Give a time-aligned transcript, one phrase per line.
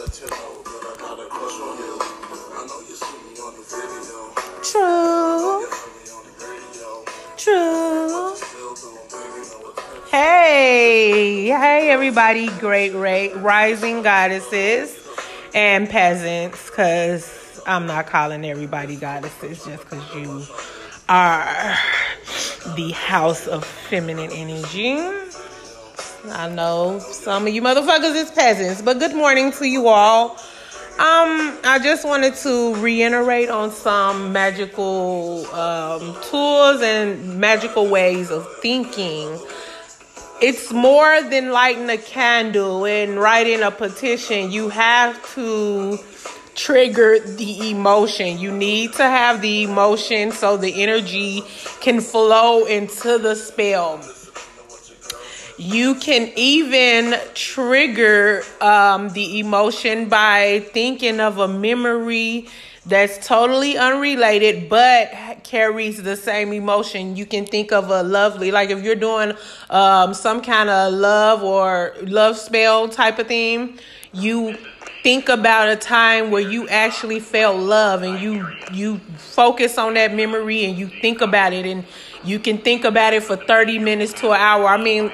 [0.00, 0.06] I
[2.66, 2.96] know you.
[4.62, 5.66] True.
[7.36, 8.34] True.
[10.10, 14.96] Hey, hey, everybody, great, great, rising goddesses
[15.54, 20.46] and peasants, because I'm not calling everybody goddesses just because you
[21.10, 21.76] are
[22.74, 25.19] the house of feminine energy.
[26.28, 30.32] I know some of you motherfuckers is peasants, but good morning to you all.
[30.98, 38.46] Um, I just wanted to reiterate on some magical um, tools and magical ways of
[38.58, 39.38] thinking
[40.42, 44.50] it's more than lighting a candle and writing a petition.
[44.50, 45.98] You have to
[46.54, 48.38] trigger the emotion.
[48.38, 51.42] You need to have the emotion so the energy
[51.80, 54.00] can flow into the spell.
[55.60, 62.48] You can even trigger um, the emotion by thinking of a memory
[62.86, 65.12] that's totally unrelated but
[65.44, 67.14] carries the same emotion.
[67.14, 69.34] You can think of a lovely, like if you're doing
[69.68, 73.78] um, some kind of love or love spell type of thing,
[74.14, 74.56] you
[75.02, 80.14] think about a time where you actually felt love and you you focus on that
[80.14, 81.84] memory and you think about it and
[82.24, 84.66] you can think about it for 30 minutes to an hour.
[84.66, 85.12] I mean,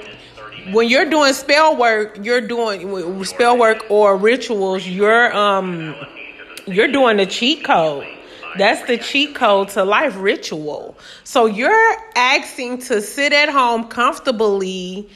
[0.72, 5.94] when you're doing spell work, you're doing spell work or rituals, you're um
[6.66, 8.06] you're doing the cheat code.
[8.58, 10.96] That's the cheat code to life ritual.
[11.24, 15.08] So you're asking to sit at home comfortably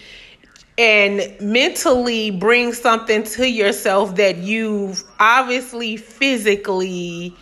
[0.77, 7.35] and mentally bring something to yourself that you've obviously physically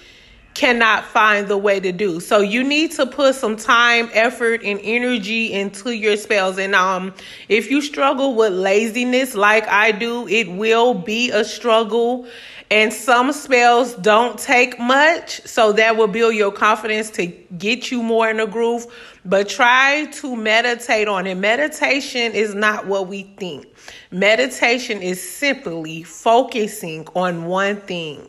[0.58, 2.18] cannot find the way to do.
[2.18, 6.58] So you need to put some time, effort, and energy into your spells.
[6.58, 7.14] And um,
[7.48, 12.26] if you struggle with laziness like I do, it will be a struggle.
[12.72, 18.02] And some spells don't take much, so that will build your confidence to get you
[18.02, 18.84] more in a groove.
[19.24, 21.36] But try to meditate on it.
[21.36, 23.64] Meditation is not what we think.
[24.10, 28.28] Meditation is simply focusing on one thing.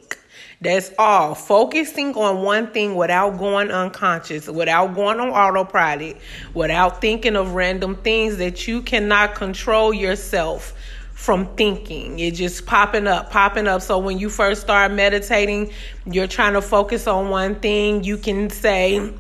[0.62, 1.36] That's all.
[1.36, 6.18] Focusing on one thing without going unconscious, without going on autopilot,
[6.54, 10.74] without thinking of random things that you cannot control yourself
[11.14, 12.20] from thinking.
[12.20, 13.82] It just popping up, popping up.
[13.82, 15.72] So when you first start meditating,
[16.06, 18.04] you're trying to focus on one thing.
[18.04, 19.14] You can say,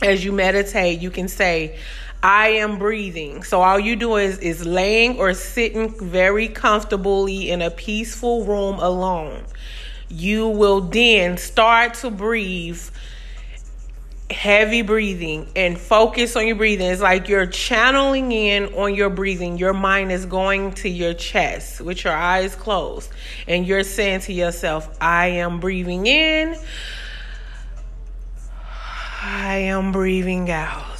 [0.00, 1.78] as you meditate, you can say,
[2.22, 3.42] I am breathing.
[3.42, 8.78] So all you do is is laying or sitting very comfortably in a peaceful room
[8.78, 9.42] alone.
[10.12, 12.82] You will then start to breathe
[14.30, 16.90] heavy breathing and focus on your breathing.
[16.90, 19.58] It's like you're channeling in on your breathing.
[19.58, 23.10] Your mind is going to your chest with your eyes closed.
[23.46, 26.56] And you're saying to yourself, I am breathing in.
[29.22, 30.91] I am breathing out.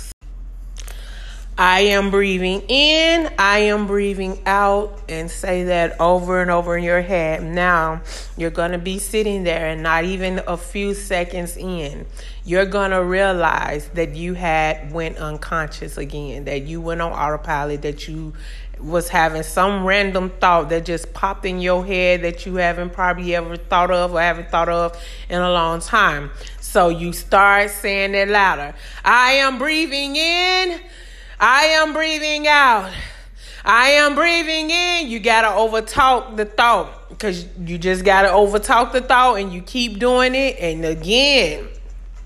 [1.58, 6.82] I am breathing in, I am breathing out, and say that over and over in
[6.82, 7.42] your head.
[7.42, 8.00] Now,
[8.38, 12.06] you're going to be sitting there, and not even a few seconds in,
[12.44, 17.82] you're going to realize that you had went unconscious again, that you went on autopilot,
[17.82, 18.32] that you
[18.80, 23.34] was having some random thought that just popped in your head that you haven't probably
[23.36, 26.30] ever thought of or haven't thought of in a long time.
[26.60, 28.74] So you start saying it louder.
[29.04, 30.80] I am breathing in.
[31.44, 32.92] I am breathing out.
[33.64, 35.08] I am breathing in.
[35.08, 39.52] You got to overtalk the thought because you just got to overtalk the thought and
[39.52, 40.56] you keep doing it.
[40.60, 41.66] And again,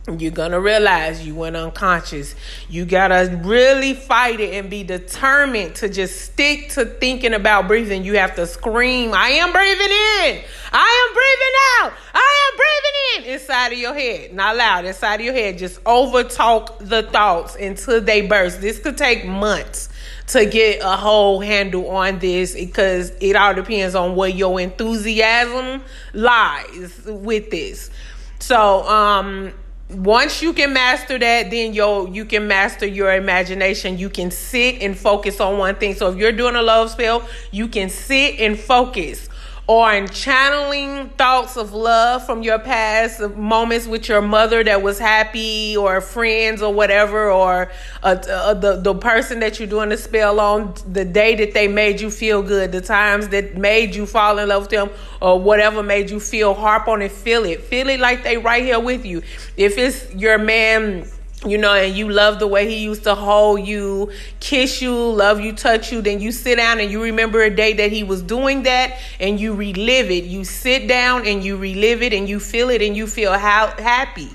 [0.08, 2.36] you're to realize you went unconscious.
[2.68, 7.66] You got to really fight it and be determined to just stick to thinking about
[7.66, 8.04] breathing.
[8.04, 10.44] You have to scream, I am breathing in.
[10.72, 11.92] I am breathing out.
[12.14, 14.32] I am breathing in inside of your head.
[14.32, 15.58] Not loud, inside of your head.
[15.58, 18.60] Just overtalk the thoughts until they burst.
[18.60, 19.88] This could take months
[20.28, 25.82] to get a whole handle on this because it all depends on where your enthusiasm
[26.14, 27.90] lies with this.
[28.38, 29.52] So, um,
[29.88, 33.98] once you can master that, then yo you can master your imagination.
[33.98, 35.94] You can sit and focus on one thing.
[35.94, 39.28] So if you're doing a love spell, you can sit and focus
[39.68, 45.76] on channeling thoughts of love from your past moments with your mother that was happy
[45.76, 47.68] or friends or whatever or
[48.04, 51.66] uh, uh, the, the person that you're doing the spell on the day that they
[51.66, 54.88] made you feel good the times that made you fall in love with them
[55.20, 57.62] or whatever made you feel harp on it feel it.
[57.62, 59.22] Feel it like they right here with you.
[59.56, 61.08] If it's your man
[61.44, 64.10] you know, and you love the way he used to hold you,
[64.40, 67.74] kiss you, love you, touch you, then you sit down and you remember a day
[67.74, 70.24] that he was doing that and you relive it.
[70.24, 73.68] You sit down and you relive it and you feel it and you feel how
[73.78, 74.30] happy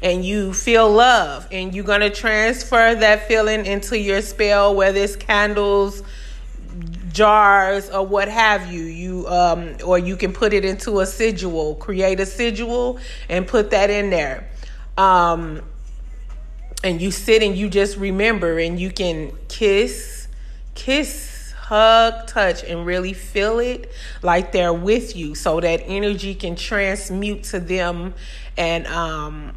[0.00, 1.48] and you feel love.
[1.50, 6.02] And you're going to transfer that feeling into your spell whether it's candles
[7.12, 8.82] jars or what have you.
[8.82, 12.98] You um or you can put it into a sigil create a sigil
[13.28, 14.50] and put that in there.
[14.98, 15.62] Um
[16.84, 20.28] and you sit and you just remember and you can kiss
[20.74, 23.90] kiss hug touch and really feel it
[24.22, 25.34] like they're with you.
[25.34, 28.14] So that energy can transmute to them.
[28.56, 29.56] And um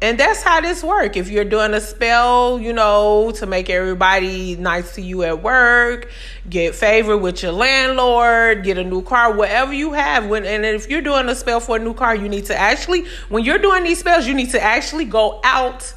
[0.00, 1.16] and that's how this work.
[1.16, 6.10] If you're doing a spell you know to make everybody nice to you at work
[6.48, 10.26] get favor with your landlord get a new car whatever you have.
[10.26, 13.04] When and if you're doing a spell for a new car you need to actually
[13.28, 15.92] when you're doing these spells you need to actually go out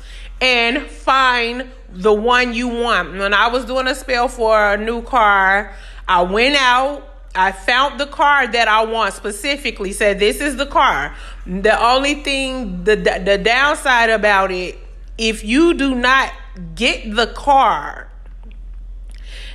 [0.45, 3.18] and find the one you want.
[3.18, 5.74] When I was doing a spell for a new car,
[6.07, 7.12] I went out.
[7.33, 9.92] I found the car that I want specifically.
[9.92, 11.15] Said this is the car.
[11.47, 14.77] The only thing, the the downside about it,
[15.18, 16.31] if you do not
[16.75, 18.09] get the car,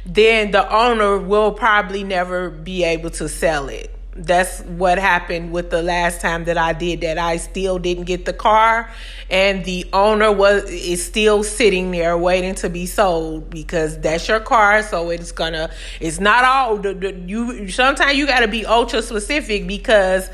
[0.05, 5.71] then the owner will probably never be able to sell it that's what happened with
[5.71, 7.17] the last time that I did that.
[7.17, 8.91] I still didn't get the car
[9.31, 14.41] and the owner was is still sitting there waiting to be sold because that's your
[14.41, 15.71] car so it's gonna
[16.01, 20.29] it's not all the, the, you sometimes you got to be ultra specific because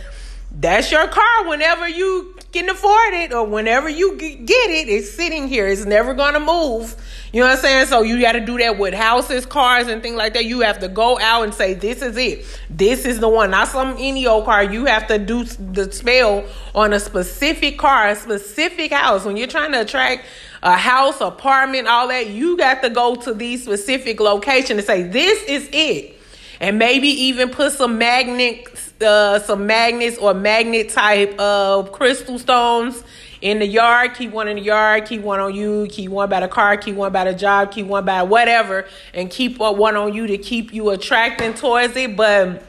[0.58, 4.88] that's your car whenever you can afford it or whenever you get it.
[4.88, 5.66] It's sitting here.
[5.66, 6.96] It's never going to move.
[7.32, 7.86] You know what i'm saying?
[7.88, 10.46] So you got to do that with houses cars and things like that.
[10.46, 12.46] You have to go out and say this is it.
[12.70, 13.50] This is the one.
[13.50, 14.64] Not some any old car.
[14.64, 19.26] You have to do the spell on a specific car a specific house.
[19.26, 20.24] When you're trying to attract
[20.62, 25.02] a house apartment all that you got to go to these specific location and say
[25.02, 26.14] this is it.
[26.58, 33.02] And maybe even put some magnets, uh, some magnets or magnet type of crystal stones
[33.40, 34.14] in the yard.
[34.14, 35.06] Keep one in the yard.
[35.06, 35.86] Keep one on you.
[35.90, 36.76] Keep one by the car.
[36.76, 37.72] Keep one by the job.
[37.72, 42.16] Keep one by whatever, and keep one on you to keep you attracting towards it.
[42.16, 42.62] But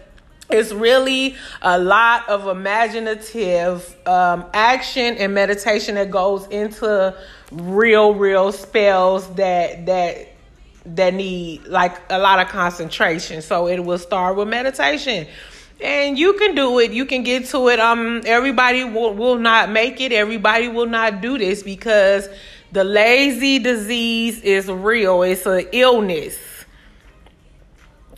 [0.50, 7.16] it's really a lot of imaginative um, action and meditation that goes into
[7.52, 10.30] real, real spells that that
[10.96, 13.42] that need like a lot of concentration.
[13.42, 15.28] So it will start with meditation.
[15.80, 16.92] And you can do it.
[16.92, 17.80] You can get to it.
[17.80, 20.12] Um everybody will, will not make it.
[20.12, 22.28] Everybody will not do this because
[22.72, 25.22] the lazy disease is real.
[25.24, 26.38] It's an illness.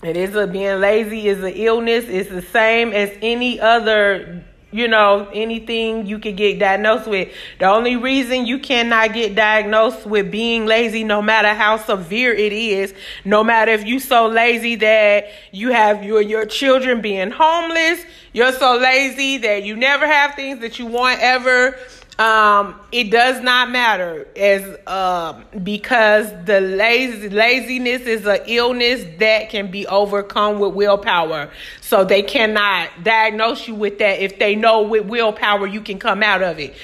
[0.02, 2.06] It is a being lazy is an illness.
[2.08, 7.30] It's the same as any other you know, anything you could get diagnosed with.
[7.60, 12.54] The only reason you cannot get diagnosed with being lazy, no matter how severe it
[12.54, 12.94] is,
[13.26, 18.52] no matter if you're so lazy that you have your, your children being homeless, you're
[18.52, 21.76] so lazy that you never have things that you want ever,
[22.20, 29.50] um, it does not matter as um, because the lazy laziness is an illness that
[29.50, 31.50] can be overcome with willpower.
[31.80, 36.22] So they cannot diagnose you with that if they know with willpower you can come
[36.22, 36.76] out of it.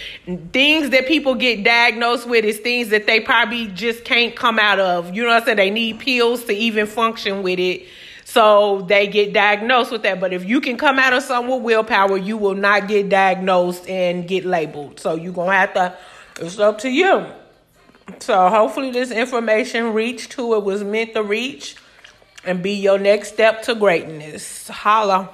[0.53, 4.79] Things that people get diagnosed with is things that they probably just can't come out
[4.79, 5.13] of.
[5.13, 5.57] You know what I'm saying?
[5.57, 7.87] They need pills to even function with it
[8.35, 10.19] so they get diagnosed with that.
[10.19, 13.87] But if you can come out of something with willpower, you will not get diagnosed
[13.87, 14.99] and get labeled.
[14.99, 15.97] So you're going to have to,
[16.41, 17.27] it's up to you.
[18.19, 21.77] So hopefully this information reached who it was meant to reach
[22.43, 24.67] and be your next step to greatness.
[24.67, 25.29] Holla.